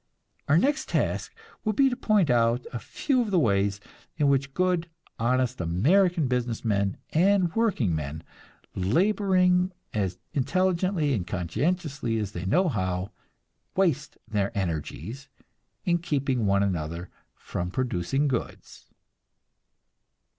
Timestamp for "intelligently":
10.33-11.13